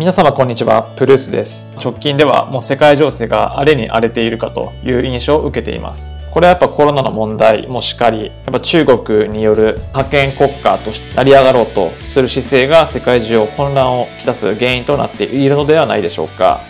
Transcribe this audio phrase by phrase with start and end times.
[0.00, 1.74] 皆様こんにちは、プルースです。
[1.74, 6.16] 直近ではもう世界情勢が荒れに荒れているかという印象を受けています。
[6.30, 16.62] これはやっぱコロナの問題もしかり、やっぱ中国による覇権国家として成り上がろうとする姿勢が世界中を混乱をきたす原因となっているのではないでしょうか。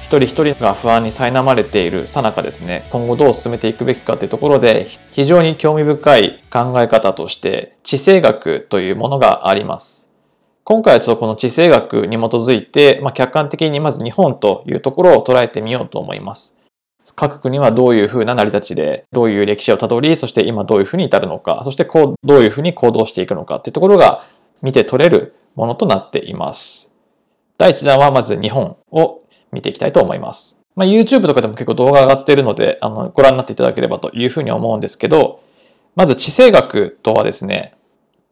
[0.00, 10.05] 一人一人が不安に苛まれているさなかですね、今後どう進めていくべきかというところで、非常に興味深い考え方として、地政学というものがあります。
[10.68, 16.60] 今回はちょっとこの地政学に基づいて、まあ、客観的にまず日本というところを捉えてみようと思います。
[17.14, 24.24] 各国はどういうふうな成り立ちで、どういう歴史をたどり、そして今どういうふうに至るのか、そしてこう、どういうふうに行動していくのかっていうところが
[24.60, 26.96] 見て取れるものとなっています。
[27.58, 29.22] 第1弾はまず日本を
[29.52, 30.60] 見ていきたいと思います。
[30.74, 35.44] まあ、YouTube とかでも結構動画上がっているので、あの、ご覧になっていただければというふうに思うんですけど、
[35.94, 37.74] まず地政学とはですね、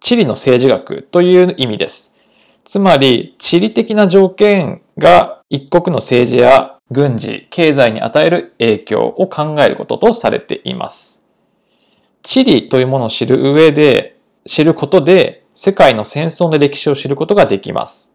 [0.01, 2.13] 地理の政治学という意味です。
[2.64, 11.26] つまり、地理的な条件が一国の政治や軍事、経済に与える影響を考えることとされています。
[12.23, 18.15] 地理というものを知る上で、知ることで世界の戦争の歴史を知ることができます。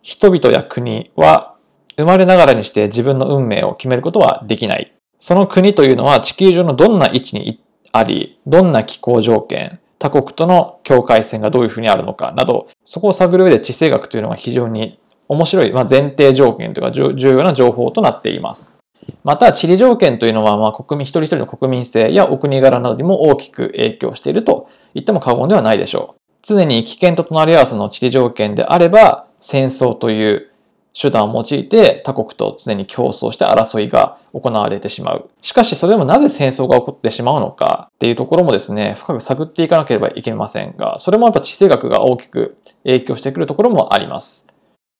[0.00, 1.56] 人々や国は
[1.96, 4.92] 生まれながらにして自分の運命を決めることはできない。
[5.18, 7.60] その国というのは地球上のどんな位置に
[7.92, 18.78] あり、どんな気候条件、他国との境界線がどういうふうにあるのかなど、そこを探る上で地政学というのが非常に面白い、まあ、前提条件というか重要な情報となっています。
[19.22, 26.20] また、地理条件というのは、まあ、国民一人一人の国民性やお国柄などにも大きく影響していると言っても過言ではないでしょう。
[26.42, 30.50] 常に危険と隣り合わせの地理条件であれば、戦争という
[30.94, 35.30] 手段を用いて他国と常に競争して争いが行われてしまう。
[35.40, 44.52] しかしそれでもなぜ戦争が起こってしまうのかっていうところもですね、深く探っていかなければいけませんが、それもやっぱ地政学が大きく影響してくるところもあります。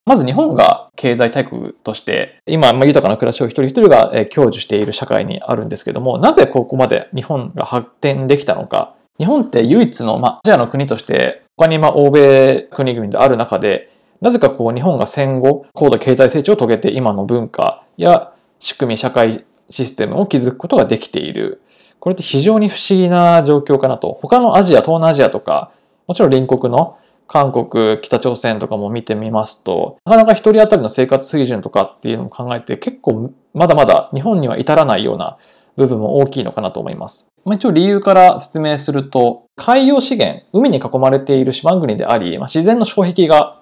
[0.04, 8.94] まず日本が経済大国として、今、豊かな暮らしを一人一人が享受している社会にあるんですけども、なぜここまで日本が発展できたのか。
[9.18, 13.90] 日本って唯一の、ま、アジアの国として、他にま欧米国々である中で、
[14.22, 21.60] なぜかこう日本が戦後高度経済成長を遂げて今の文化や仕組み社会システムを築くことができている。
[21.98, 24.16] これって非常に不思議な状況かなと。
[24.20, 25.72] 他のアジア、東南アジアとか、
[26.06, 35.38] もちろん隣国の韓国、北朝鮮とかも見てみますと、なかなか一人当たりの生活水準とかっていうのも考えて結構まだまだ日本には至らないような
[35.76, 37.32] 部分も大きいのかなと思います。
[37.46, 43.61] 一応理由から説明すると、海洋資源、海に囲まれている島国であり、まあ自然の障壁が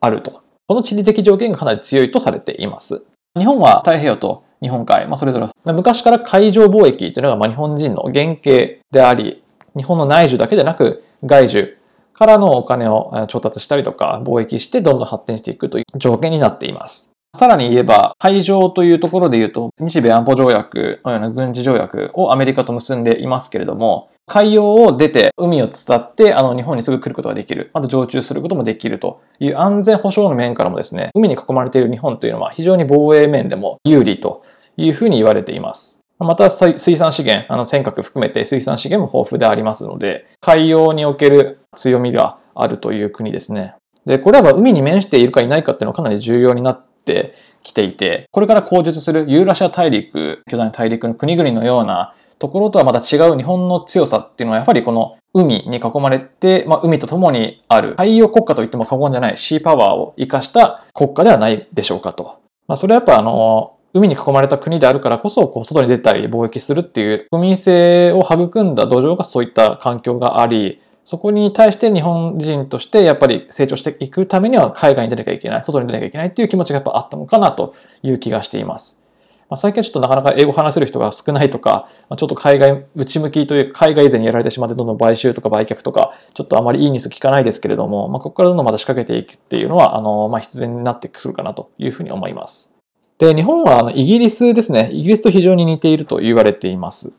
[0.00, 0.42] あると。
[0.66, 3.06] この地理的条件がかなり強いとされています。
[3.38, 9.42] 日本は太平洋と日本海、まあ、それぞれ昔から海上貿易というのがまあ日本人の原型であり、
[9.76, 11.76] 日本の内需だけでなく外需
[12.12, 17.12] からのお金を調達したりとか貿易してどんどん発展していくという条件になっています。
[17.36, 27.70] さらに言えば、海上というところで言うと、日米安保条約のような軍事条約をアメリカと結んでいますけれども、海洋を出て海を伝ってあの日本にすぐ来ることができる。
[27.74, 34.42] また常駐することもできるという安全保障の面からもですね、海に囲まれている日本というのは非常に防衛面でも有利と
[34.76, 36.00] いうふうに言われています。
[36.18, 43.74] また水産資源、あの尖閣含めて水産資源も豊富でありますので、海洋における強みがあるという国ですね。
[44.06, 62.40] で、これは海に面しているかいないかっていうのはかなり重要になってきていて、これから口述するユーラシア大陸、巨大な大陸の国々のようなところとはまた違う日本の強さっていうのはやはりこの海に囲まれて、まあ、海と共にある海洋国家といっても過言じゃないシーパワーを生かした国家ではないでしょうかと。
[62.66, 79.04] まあ、それはやっぱあの、海に囲まれた国であるからこそ、こう、外に出たり貿易するっていう国民性を育んだ土壌がそういった環境があり、そこに対して日本人としてやっぱり成長していくためには海外に出なきゃいけない、外に出なきゃいけないっていう気持ちがやっぱあったのかなという気がしています。
[79.48, 92.74] まあ、最近はちょっとなかなか英語話せる人が少ないとか、まあ、ちょっと海外内向きというか、海外以前にやられてしまってどんどん買収とか売却とか、ちょっとあまりいいニュース聞かないですけれども、まあ、ここからどんどんまた仕掛けていくっていうのは、あの、まあ、必然になってくるかなというふうに思います。
[93.18, 94.90] で、日本はあのイギリスですね。
[94.92, 97.16] イギリスと非常に似ていると言われています。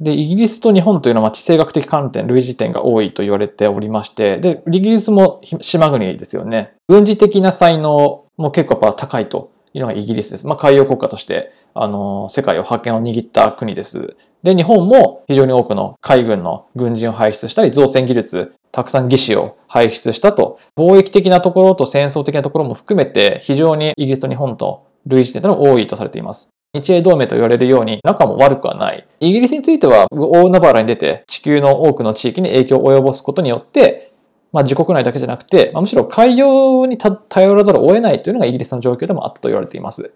[0.00, 6.74] で、イギリスと日本というのは地政学的観点、類似点が多いと言われておりまして、で、イギリスも島国ですよね。
[6.88, 10.46] 軍事的な才能も結構やっぱ高いというのがイギリスです。
[10.46, 14.16] まあ、海洋国家として、あの、世界を覇権を握った国です。
[14.42, 26.55] で、日本も非常に多くの海軍の軍人を輩出したり、造船技術、たくさん技師を輩出したと、貿易的なところと戦争的なところも含めて、非常にイギリスと日本と類似点というのが多いとされています。
[26.80, 29.06] 日英同盟と言われるように仲も悪くはない。
[29.20, 34.12] イギリスについては大海原に出て地球の多くの地域に影響を及ぼすことによって
[34.56, 40.12] まあ、自国内だけじゃなくて、まあ、むしろ海洋に頼らざるを得ないというのがイギリスの状況でもあったと言われています。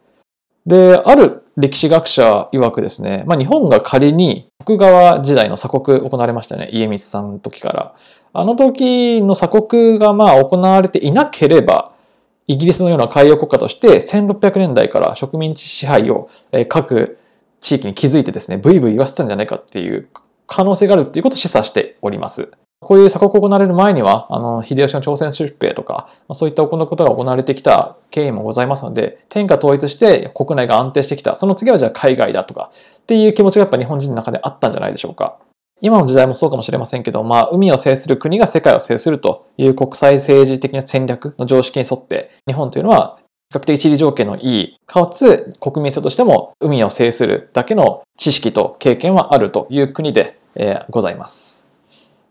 [0.64, 7.94] で、ある歴史学者曰くですね、まあ、日本が仮に徳川時代の鎖国行われましたね、家光さんの時から。
[8.32, 11.89] あの時の鎖国がまあ行われていなければ、
[12.50, 16.28] イギリスのような海洋国家として1600年代から植民地支配を
[16.68, 17.16] 各
[17.60, 20.08] 地域に築いてですね、ブイブイ言わせてたんじゃないかっていう
[20.48, 22.50] 可能性があるっていうことを示唆しております。
[22.80, 31.36] こういう鎖国行われる前には、あの、秀吉の朝鮮出兵とか、そういったことが行われてきた経緯もございますので、天下統一して国内が安定してきた。
[31.36, 35.38] その次はじゃあ海外だとか、っていう気持ちがやっぱ日本人の中であったんじゃないでしょうか。
[35.80, 43.18] 今の時代もそうかもしれませんけど、まあ、海を制する国が世界を制するという国際政治的な戦略の常識に沿って、日本というのは
[43.52, 51.70] 比較的地理条件のいい、かつ国民性としても海を制するだけの知識と経験はあるという国で、えー、ございます。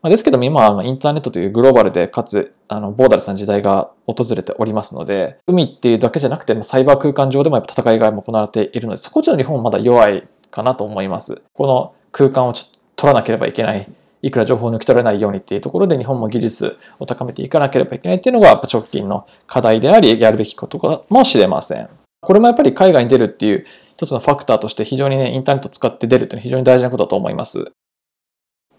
[0.02, 11.42] まあですけども今はインターネットというグローバルでかつあのボーダレスな時代が訪れておりますので海っていうだけじゃなくてサイバー空間上でもやっぱ戦いが行われているのでそこちょっと日本はまだ弱いかなと思います。
[11.54, 13.88] この空間をちょっと取らなければいけない。
[14.22, 21.90] いくら情報を抜き取れないようにっていうところで日本も技術を高めていかなければいけないっていうのが直近の課題でありやるべきことかもしれません。
[22.19, 23.66] これもやっぱり海外に出るっていう
[23.96, 27.72] 一つのファクターとして非常にね、インターネット使って出るっていうのは非常に大事なことだと思います。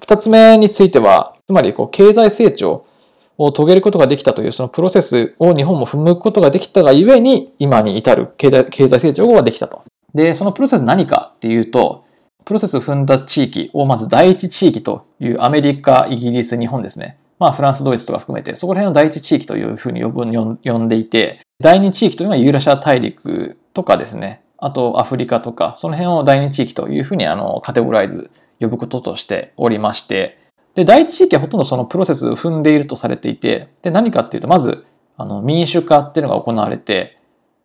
[0.01, 2.85] 二つ目については、つまりこう経済成長
[3.39, 9.83] を遂げることができたというそのプロセスを日本も踏むことができたがゆえに今に至る経済成長ができたと。
[10.15, 12.05] で、そのプロセス何かっていうと、
[12.45, 17.19] プロセスを踏んだ地域をまず第一地域というアメリカ、イギリス、日本ですね。
[17.39, 24.43] まあフランス、ドイツとか含めて、そこら辺の第一地域というふうに呼んでいて、第二地域というのはユーラシア大陸とかですね。
[24.59, 30.39] あとアフリカとか、その辺を第二地域というふうにあのカテゴライズ、呼ぶこととしておりまして、
[30.75, 34.85] で、第一地域はほとんどそのプロセスを踏んでいるとされていて、で、何かっていうと、まず、
[35.17, 37.19] あの、民主化っていうのが行われて、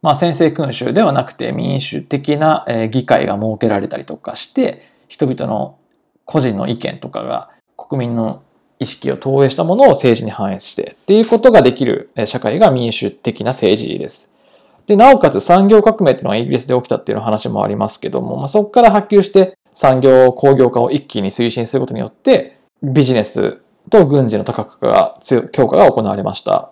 [0.06, 5.80] まあ、先制君主ではなくて民主的な議会が設けられたりとかして、人々の
[6.26, 8.44] 個人の意見とかが国民の
[8.78, 14.32] 意識を投影したものを政治に反映してっていうことができる社会が民主的な政治です。
[14.86, 23.60] で、なおかつ産業革命っていうのがイギリスで起きたっていう話もありますけども、まあ、そこから波及して産業工業化を一気に推進することによってビジネス
[23.90, 25.18] と軍事の多角化が
[25.52, 26.70] 強化が行われました。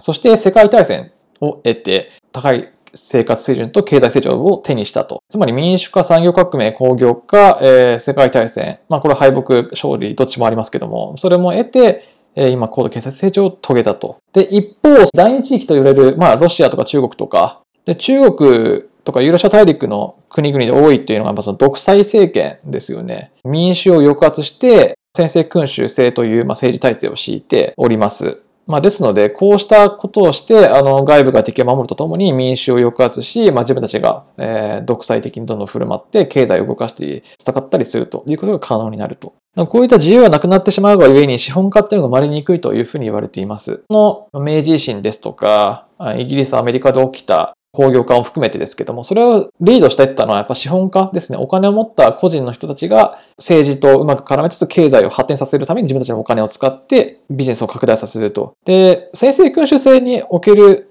[0.00, 5.22] そして世界大戦を得て、高い生活水準と経済成長を手にしたと。
[5.28, 8.78] つまり民主化、産業革命、工業化、えー、世界大戦。
[8.88, 12.04] まあこれ敗北、勝利、どっちもありますけども、それも得て、
[12.34, 14.18] えー、今高度経済成長を遂げたと。
[14.32, 23.32] で、一方、第二地域と言われる、まあロシアとか中国とか、で中国とかユーラシア大陸の国々で多いっていうのが、まあその独裁政権ですよね。
[23.44, 28.42] 民主を抑圧して、先制君主制という、まあ、政治体制を敷いております。
[28.68, 39.32] まあ、ですので、こうしたことをして、あの、外部が敵を守るとともに民主を抑圧し、まあ、自分たちが、えー、独裁的にどんどん振る舞って、経済を動かして戦ったりするということが可能になると。
[39.56, 43.82] こういった自由はなくなってしまうがゆえに資本家っていうのが生まれにくいというふうに言われています。
[43.88, 45.86] この明治維新ですとか、
[46.16, 51.38] イギリス、アメリカで起きた工業化を含めてですけども、それをリードしていったのはやっぱ資本家ですね。
[51.38, 58.54] お金を持った個人の人たちが政治とうまく絡めつつ経済を発展させるために自分たちのお金を使ってビジネスを拡大させると。
[58.64, 60.90] で、先制君主制における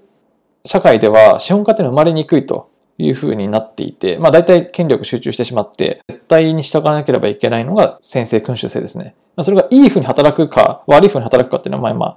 [0.64, 9.14] 社会では資本家っていうのは生まれにくいというふうになっていて、まあ大体権力集中してしまって、絶対に従わなければいけないのが先制君主制ですね。
[9.42, 12.16] それがいいふうに働くか、悪いふうに働くかっていうのは、まあまあ、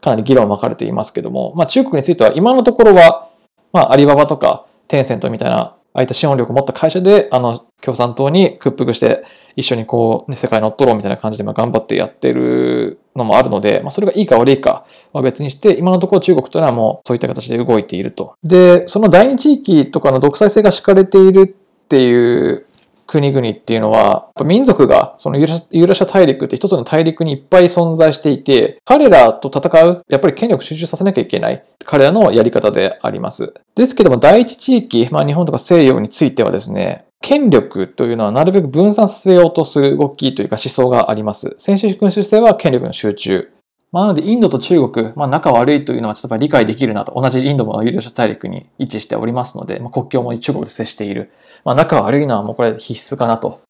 [0.00, 3.28] かなり議論分かれていますけども、まあ中国については今のところは、
[3.72, 9.24] まあ、アリババとかテンセントみたいな、ああいった資本力を持った会社で、あの、共産党に屈服して、
[9.56, 18.34] 一緒にこう、ね、世界乗っ取ろうみたいな感じで、まあ、頑張ってやってるのもあるので、まあ、それがいいか悪いかは別にして、今のところ中国というのはもう、そういった形で動いていると。
[18.42, 22.64] で、その第二地域とかの独裁性が敷かれているっていう
[23.12, 33.52] 国々っていうのは、民族がそのユーラシア大陸って一つの大陸にいっぱい存在していて、彼らと戦う、やっぱり権力集中させなきゃいけない、彼らのやり方であります。
[33.74, 41.54] ですけども、第一地域、まあ日本とか西洋についてはですね、権力というのはなるべく分散させようとする動きというか思想があります。
[41.58, 43.48] 先進君主制は権力の集中。
[43.92, 47.12] まあ、なので、インドと中国、まあ、仲悪いというのはちょっと理解できるなと。
[47.14, 51.30] 同じインドもユーラシア大陸に位置しておりますので、まあ、国境も中国と接している。
[51.62, 53.60] まあ、仲悪いのはもうこれ必須かなと。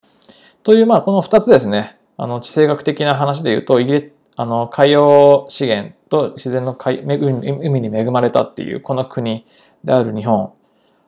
[0.63, 1.97] という、まあ、この二つですね。
[2.17, 9.45] あの、地政学的な話で言うと、イギリス、あの、海洋資源と自然の海海に恵まれたっていう、この国
[9.83, 10.53] である日本。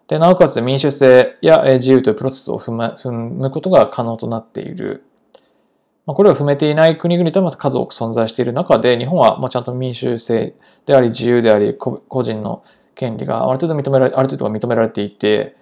[0.09, 5.04] で、なおかつ民主性や自由というプロセスを踏む踏むことが可能となっている。
[6.06, 10.54] ま、これを踏めていない国々とも数多く存在している中で、日本はまあちゃんと民主制
[10.87, 12.62] であり、自由であり、個人の
[12.94, 15.54] 権利がある程度認められ、ある程度認められていて、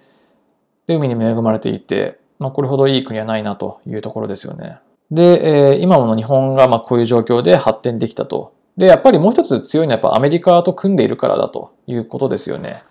[0.87, 4.79] で、海に恵まれていて、まあ、これほどいい国はないなというところですよね。
[5.09, 8.53] で、えー、今の日本がまあこういう状況で発展できたと。
[8.75, 12.81] で、やっぱりもう一つ強いのはやっぱアメリカと組んでいるからだということですよね。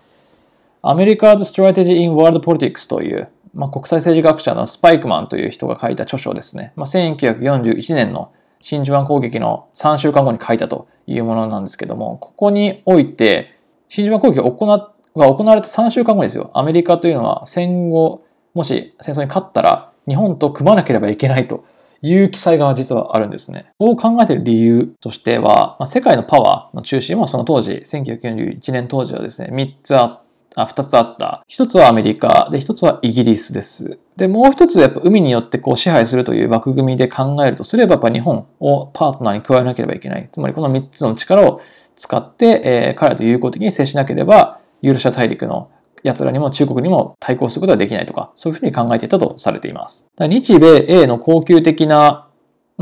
[0.81, 6.73] アメリカ 's Strategy in World Politics という、まあ、国際政治学者のスパイクマンという人が書いた著書ですね。
[6.75, 16.49] まあ、1941年の真珠湾攻撃の3週間後に書いたというものなんですけども、ここにおいて、真珠湾攻撃が行われた3週間後ですよ。
[16.53, 21.65] アメリカというのは戦後、もし戦争に勝ったら日本と組まなければいけないと
[22.01, 23.71] いう記載が実はあるんですね。
[23.79, 30.22] そう考えている理由としては、まあ、世界のパワーの中心はその当時、1991年当時はですね、3つあっ
[30.55, 31.43] あ、2つあった。
[31.49, 33.97] 1つはアメリカ、で、1つはイギリスです。
[34.15, 40.29] で、もう1つやっぱ海によってこう支配するという枠組みで考えるとすれば、やっぱ日本をパートナーに加えなければいけない。
[40.31, 41.61] つまりこの3つの力を
[41.95, 45.69] 使って、えー、彼らと友好的に接しなければ、ユーロシア大陸の
[46.03, 50.11] 奴らにも中国にも対抗することはできないとか、そういうふうに考えていたとされています。
[50.19, 52.27] 日米英の恒久的な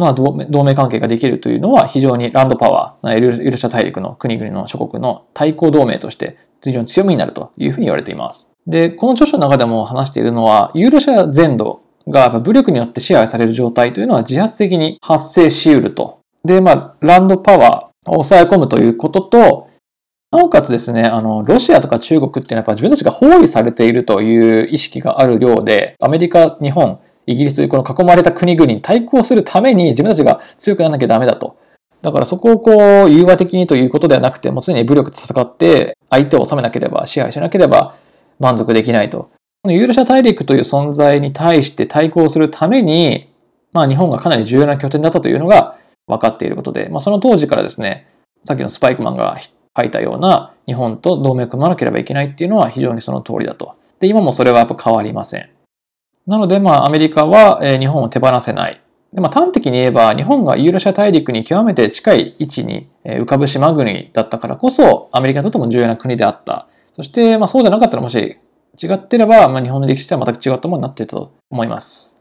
[0.02, 8.58] まあ、同盟関係ができるというのは非常にランドパワー、ユーロシア大陸の国々の諸国の対抗同盟として非常に強みになるというふうに言われています。
[8.68, 16.20] で、この著書の中でも話しているのは、ユーロシア全土が武力によって支配される状態というのは自発的に発生し得ると。
[16.44, 19.68] で、まあ、ランドパワーを抑え込むということと、
[20.32, 31.58] なおかつですね、あの、ロシアとか中国っていうのはやっぱ自分たちが包囲されているという意識がある量で、アメリカ、日本、イギリスというこの囲まれた国々に対抗するために自分たちが強くならなきゃダメだと。
[32.02, 32.72] だからそこをこ
[33.06, 37.96] う、融和的にということではなくて、もう常に武力で戦って、相手を治めなければ、支配しなければ
[38.40, 39.30] 満足できないと。
[39.64, 43.30] このユーロシア大陸という存在に対して対抗するために、
[43.72, 48.08] まあ日本がかなり重要な拠点だったというのが分かっていることで、まあその当時からですね、
[48.44, 49.38] さっきのスパイクマンが
[49.78, 53.76] 書いたような日本と同盟を組まなければいけないっていうのは非常にその通りだと。
[54.00, 55.50] で、今もそれはやっぱ変わりません。
[56.28, 58.82] なので、まあ、アメリカは、え日本を手放せない。
[59.14, 66.68] でまあ、端的に言えば、日本がユーラシア大陸に極めて近い位置に浮かぶ島国だったからこそ、アメリカにとっても重要な国であった。
[66.96, 68.38] そして、まあ、そうじゃなかったらもし
[68.82, 72.21] 違ってれば、まあ、日本の歴史とは全く違ったものになっていたと思います。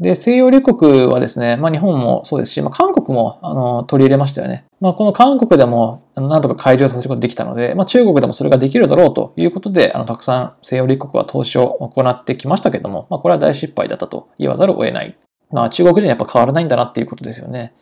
[0.00, 4.64] で、西洋列国はですね、まあ日本もそうですし、まあ韓国もあの取り入れましたよね。
[4.80, 15.16] まあこの韓国でもなんとか解除させることができたので、まあ中国でもそれができるだろうということで、あのたくさん西洋列国は投資を行ってきましたけども、まあこれは大失敗だったと言わざるを得ない。
[15.50, 17.74] まあ中国人はやっぱ変わらないんだなっていうことですよね。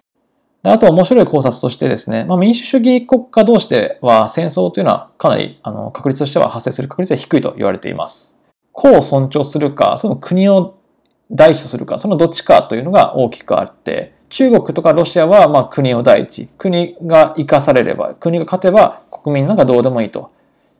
[0.62, 8.40] あと面白い考察としてですね、まあ、民主主義国家同士では戦争というのはかなりあの確率としては発生する確率は低いと言われています。
[8.72, 10.76] 個を尊重するか、その国を
[11.30, 20.30] 第一とするか、そのどっちかというのが大きくあって、中国とかロシアはまあ国を第一、国が生かされれば、国が勝てば国民なんかどうでもいいと。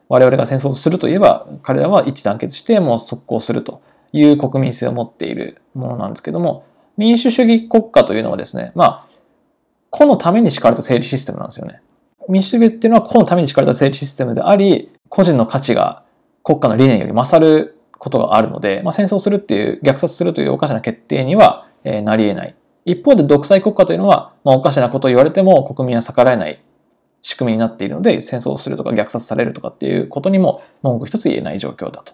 [0.08, 6.64] 我々が戦争するといえば、彼らは一致団結してもう速攻するという国民性を持っているものなんですけども、
[6.96, 9.06] 民主主義国家というのはですね、まあ、
[9.90, 11.80] 個のために敷かれた政治システムなんですよね。
[12.28, 16.02] 民主主義っていうのは個のために敷かれた政治システムであり、個人の価値が
[16.42, 22.54] 国家の理念より勝ることがあるので、まあ、戦争するっていう、虐殺するというおかしな決定には、えー、なり得ない。
[22.84, 26.60] 一方で独裁国家というのは、まあ、おかしなことを言われても国民は逆らえない
[27.20, 32.12] 仕組みになっているので、戦争をするとか虐殺されるとかっていうことにも文句一つ言えない状況だと。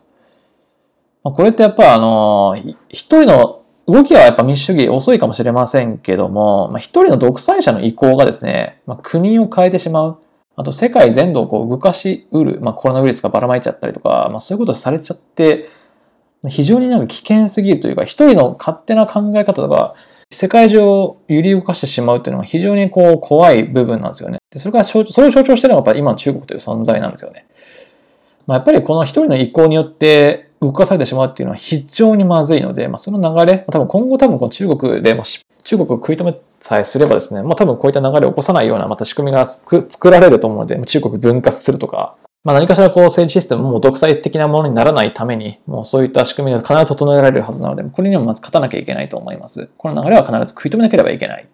[1.23, 2.57] まあ、これってやっぱあの、
[2.89, 10.19] 一人の動きはやっぱ民主主義遅いかもしれませんけども、まあ、一人の独裁者の意向がですね、まあ、国を変えてしまう。
[10.57, 15.67] あと世界全土をこう動かしうる、まあ、コロナウイルスがばらまいちゃったりとか、まあ、そういうことされちゃって、
[16.49, 19.95] 非常になんか危険すぎるというか、一人の勝手な考え方とか、
[20.31, 24.39] 世界中を揺り動かしてしまうっていうのは非常にこう怖い部分なんですよね。
[24.51, 27.47] でそれからそれを象徴しているのがやっぱり今の中国という存在なんですよね。
[28.47, 49.71] まあ、やっぱりこの一人の意向によって動かされてしまうっていうのは非常にまずいので、まあ、その流れ、多分今後多分この中国でも失中国を食い止めさえすればですね、まあ、多分こういった流れを起こさないようなまた仕組みが作られると思うので、中国分割するとか、まあ、何かしらこう政治システムも独裁的なものにならないために、もうそういった仕組みが必ず整えられるはずなので、これにはまず勝たなきゃいけないと思います。
[49.77, 51.49] この流れは必ず食い止めなければいけない。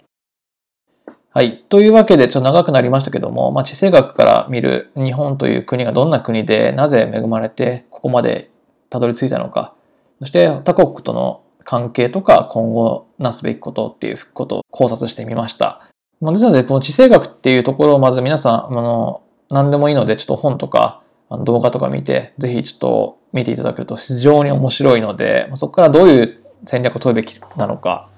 [1.31, 1.63] はい。
[1.69, 8.51] というわけで、ちょっと長くなりましたけども、まあ、地政学から見る日本という国がどんな国で、なぜ恵まれてここまで
[8.89, 9.75] たどり着いたのか、
[10.21, 15.83] そして他国との関係とか今後なすべきことっていうことを考察してみました。
[16.19, 19.21] まあ、ですので、この地政学っていうところをまず皆さん、あの、
[19.51, 21.03] 何でもいいので、ちょっと本とか
[21.45, 28.09] 動画とか見て、ぜひちょっと見ていただけると非常に面白いので、そこからどういう戦略を取るべきなのか、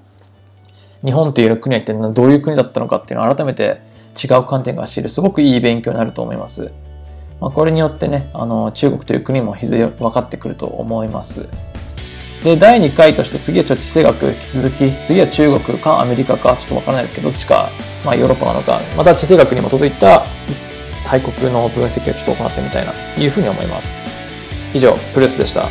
[1.04, 3.80] 日本という国は一体どういう国だったのかっていうのを改めて
[4.22, 6.70] 違う観点から知るすごくいい勉強になると思います。
[7.40, 11.48] まあ、これによってね、あの中国という国もいずれ分かってくると思います。
[12.44, 17.70] で、第2回として次はちょっと地政学引き続き、次は中国かアメリカかちょっとわからないですけど、どっちか、
[18.04, 20.24] まあヨーロッパなのか、また地政学に基づいた
[21.04, 24.04] 大国の分析をちょっと行ってみたいなというふうに思います。
[24.72, 25.68] 以上、プレスでした。